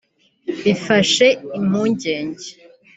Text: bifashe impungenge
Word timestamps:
bifashe 0.63 1.27
impungenge 1.57 2.49